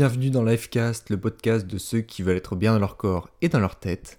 [0.00, 3.50] bienvenue dans Lifecast, le podcast de ceux qui veulent être bien dans leur corps et
[3.50, 4.18] dans leur tête.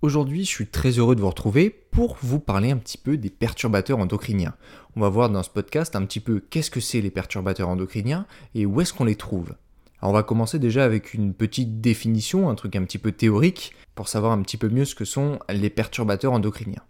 [0.00, 3.28] Aujourd'hui, je suis très heureux de vous retrouver pour vous parler un petit peu des
[3.28, 4.54] perturbateurs endocriniens.
[4.96, 8.24] On va voir dans ce podcast un petit peu qu'est-ce que c'est les perturbateurs endocriniens
[8.54, 9.52] et où est-ce qu'on les trouve.
[10.00, 14.08] On va commencer déjà avec une petite définition, un truc un petit peu théorique, pour
[14.08, 16.82] savoir un petit peu mieux ce que sont les perturbateurs endocriniens.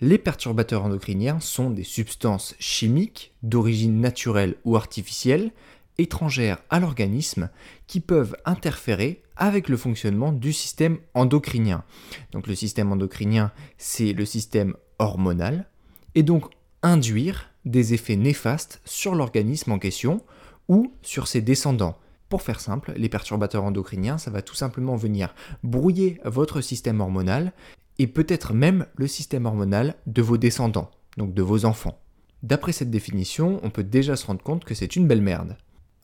[0.00, 5.52] Les perturbateurs endocriniens sont des substances chimiques d'origine naturelle ou artificielle
[5.98, 7.50] étrangères à l'organisme
[7.86, 11.84] qui peuvent interférer avec le fonctionnement du système endocrinien.
[12.32, 15.68] Donc le système endocrinien, c'est le système hormonal,
[16.14, 16.50] et donc
[16.82, 20.22] induire des effets néfastes sur l'organisme en question
[20.68, 21.98] ou sur ses descendants.
[22.28, 27.52] Pour faire simple, les perturbateurs endocriniens, ça va tout simplement venir brouiller votre système hormonal
[27.98, 31.98] et peut-être même le système hormonal de vos descendants, donc de vos enfants.
[32.42, 35.56] D'après cette définition, on peut déjà se rendre compte que c'est une belle merde.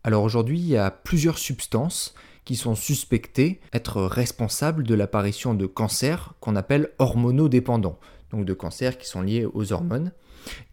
[0.06, 5.64] Alors aujourd'hui, il y a plusieurs substances qui sont suspectées être responsables de l'apparition de
[5.64, 7.98] cancers qu'on appelle hormonodépendants,
[8.30, 10.12] donc de cancers qui sont liés aux hormones.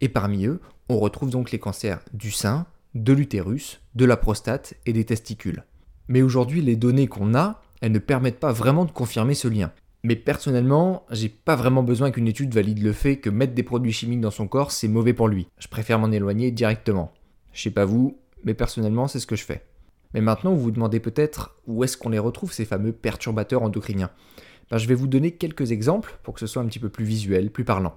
[0.02, 4.74] Et parmi eux, on retrouve donc les cancers du sein, de l'utérus, de la prostate
[4.84, 5.64] et des testicules.
[6.08, 9.72] Mais aujourd'hui, les données qu'on a, elles ne permettent pas vraiment de confirmer ce lien.
[10.04, 13.92] Mais personnellement, j'ai pas vraiment besoin qu'une étude valide le fait que mettre des produits
[13.92, 15.46] chimiques dans son corps, c'est mauvais pour lui.
[15.58, 17.14] Je préfère m'en éloigner directement.
[17.52, 19.64] Je sais pas vous, mais personnellement, c'est ce que je fais.
[20.14, 24.10] Mais maintenant, vous vous demandez peut-être où est-ce qu'on les retrouve, ces fameux perturbateurs endocriniens.
[24.70, 27.04] Ben, je vais vous donner quelques exemples pour que ce soit un petit peu plus
[27.04, 27.96] visuel, plus parlant.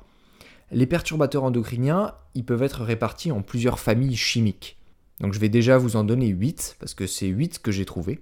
[0.72, 4.78] Les perturbateurs endocriniens, ils peuvent être répartis en plusieurs familles chimiques.
[5.20, 8.20] Donc je vais déjà vous en donner 8, parce que c'est 8 que j'ai trouvé.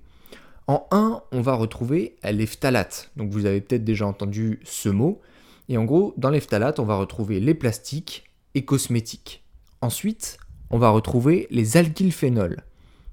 [0.67, 3.11] En 1, on va retrouver les phtalates.
[3.15, 5.21] Donc vous avez peut-être déjà entendu ce mot.
[5.69, 9.43] Et en gros, dans les phtalates, on va retrouver les plastiques et cosmétiques.
[9.81, 10.37] Ensuite,
[10.73, 12.63] on va retrouver les alkylphénols.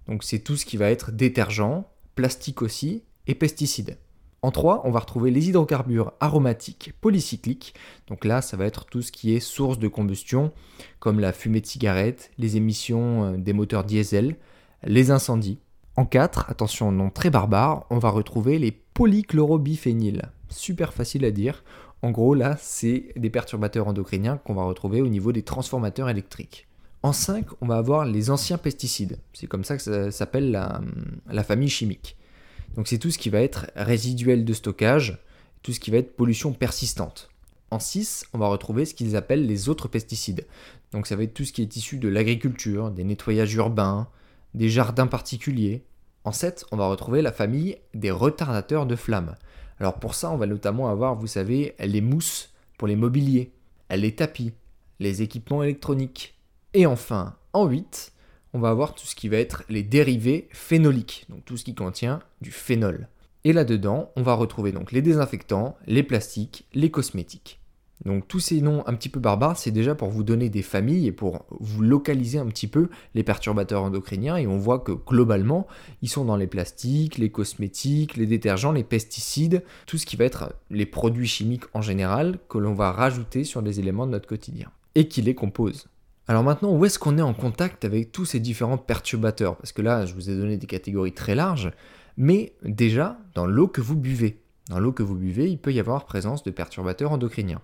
[0.08, 3.98] Donc c'est tout ce qui va être détergent, plastique aussi, et pesticides.
[4.40, 7.74] En 3, on va retrouver les hydrocarbures aromatiques polycycliques.
[8.06, 10.52] Donc là, ça va être tout ce qui est source de combustion,
[11.00, 14.36] comme la fumée de cigarette, les émissions euh, des moteurs diesel,
[14.82, 15.58] les incendies.
[15.96, 20.30] En 4, attention, nom très barbare, on va retrouver les polychlorobiphényles.
[20.48, 21.62] Super facile à dire.
[22.00, 26.66] En gros, là, c'est des perturbateurs endocriniens qu'on va retrouver au niveau des transformateurs électriques.
[27.02, 29.18] En 5, on va avoir les anciens pesticides.
[29.32, 32.16] C'est comme ça que ça s'appelle la, famille chimique.
[32.76, 35.18] Donc c'est tout ce qui va être résiduel de stockage,
[35.62, 37.30] tout ce qui va être pollution persistante.
[37.70, 40.46] En 6, on va retrouver ce qu'ils appellent les autres pesticides.
[40.92, 44.08] Donc ça va être tout ce qui est issu de l'agriculture, des nettoyages urbains,
[44.52, 45.84] des jardins particuliers.
[46.24, 49.36] En 7, on va retrouver la famille des retardateurs de flammes.
[49.78, 53.52] Alors pour ça, on va notamment avoir, vous savez, les mousses pour les mobiliers,
[53.90, 54.52] les tapis,
[54.98, 56.34] les équipements électroniques,
[56.72, 58.12] et enfin, en 8,
[58.52, 61.74] on va avoir tout ce qui va être les dérivés phénoliques, donc tout ce qui
[61.74, 63.08] contient du phénol.
[63.44, 67.60] Et là-dedans, on va retrouver donc les désinfectants, les plastiques, les cosmétiques.
[68.04, 71.06] Donc tous ces noms un petit peu barbares, c'est déjà pour vous donner des familles
[71.06, 75.66] et pour vous localiser un petit peu les perturbateurs endocriniens et on voit que globalement,
[76.00, 80.24] ils sont dans les plastiques, les cosmétiques, les détergents, les pesticides, tout ce qui va
[80.24, 84.28] être les produits chimiques en général que l'on va rajouter sur des éléments de notre
[84.28, 85.88] quotidien et qui les composent.
[86.30, 89.56] Alors maintenant, où est-ce qu'on est en contact avec tous ces différents perturbateurs?
[89.56, 91.72] Parce que là, je vous ai donné des catégories très larges,
[92.16, 94.40] mais déjà, dans l'eau que vous buvez.
[94.68, 97.60] Dans l'eau que vous buvez, il peut y avoir présence de perturbateurs endocriniens.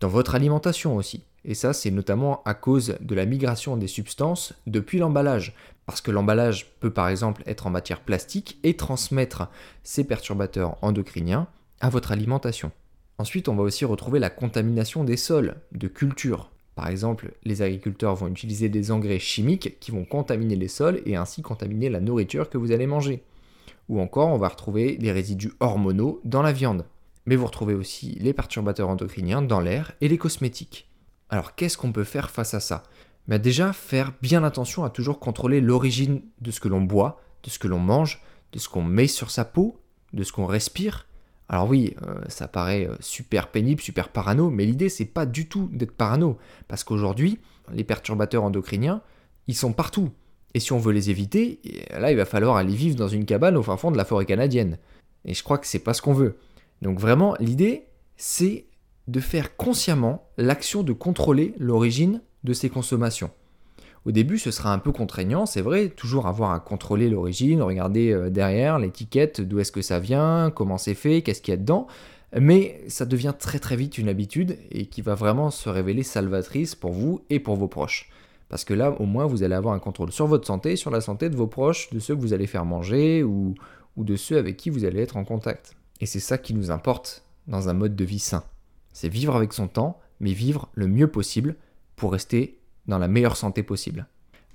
[0.00, 1.24] Dans votre alimentation aussi.
[1.44, 5.54] Et ça, c'est notamment à cause de la migration des substances depuis l'emballage.
[5.84, 9.50] Parce que l'emballage peut par exemple être en matière plastique et transmettre
[9.82, 11.48] ces perturbateurs endocriniens
[11.82, 12.72] à votre alimentation.
[13.18, 16.50] Ensuite, on va aussi retrouver la contamination des sols, de cultures.
[16.74, 21.16] Par exemple, les agriculteurs vont utiliser des engrais chimiques qui vont contaminer les sols et
[21.16, 23.22] ainsi contaminer la nourriture que vous allez manger.
[23.88, 26.86] Ou encore, on va retrouver des résidus hormonaux dans la viande.
[27.26, 30.88] Mais vous retrouvez aussi les perturbateurs endocriniens dans l'air et les cosmétiques.
[31.30, 32.82] Alors qu'est-ce qu'on peut faire face à ça?
[33.28, 37.50] Ben Déjà, faire bien attention à toujours contrôler l'origine de ce que l'on boit, de
[37.50, 39.80] ce que l'on mange, de ce qu'on met sur sa peau,
[40.12, 41.06] de ce qu'on respire,
[41.48, 45.48] alors oui, euh, ça paraît euh, super pénible, super parano, mais l'idée c'est pas du
[45.48, 46.38] tout d'être parano,
[46.68, 47.38] parce qu'aujourd'hui,
[47.72, 49.02] les perturbateurs endocriniens,
[49.46, 50.10] ils sont partout.
[50.54, 51.60] Et si on veut les éviter,
[51.90, 54.24] là il va falloir aller vivre dans une cabane au fin fond de la forêt
[54.24, 54.78] canadienne.
[55.24, 56.36] Et je crois que c'est pas ce qu'on veut.
[56.80, 57.84] Donc vraiment, l'idée
[58.16, 58.66] c'est
[59.08, 63.30] de faire consciemment l'action de contrôler l'origine de ces consommations.
[64.04, 68.12] Au début, ce sera un peu contraignant, c'est vrai, toujours avoir à contrôler l'origine, regarder
[68.12, 71.58] euh, derrière l'étiquette, d'où est-ce que ça vient, comment c'est fait, qu'est-ce qu'il y a
[71.58, 71.86] dedans.
[72.38, 76.74] Mais ça devient très très vite une habitude et qui va vraiment se révéler salvatrice
[76.74, 78.10] pour vous et pour vos proches.
[78.48, 81.00] Parce que là, au moins, vous allez avoir un contrôle sur votre santé, sur la
[81.00, 83.54] santé de vos proches, de ceux que vous allez faire manger ou,
[83.96, 85.76] ou de ceux avec qui vous allez être en contact.
[86.00, 88.42] Et c'est ça qui nous importe dans un mode de vie sain.
[88.92, 91.56] C'est vivre avec son temps, mais vivre le mieux possible
[91.96, 94.06] pour rester dans la meilleure santé possible.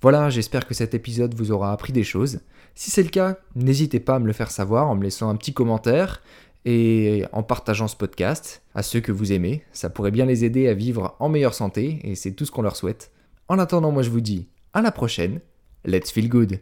[0.01, 2.39] Voilà, j'espère que cet épisode vous aura appris des choses.
[2.73, 5.35] Si c'est le cas, n'hésitez pas à me le faire savoir en me laissant un
[5.35, 6.21] petit commentaire
[6.65, 9.63] et en partageant ce podcast à ceux que vous aimez.
[9.73, 12.61] Ça pourrait bien les aider à vivre en meilleure santé et c'est tout ce qu'on
[12.61, 13.11] leur souhaite.
[13.49, 15.41] En attendant, moi je vous dis à la prochaine.
[15.85, 16.59] Let's feel good.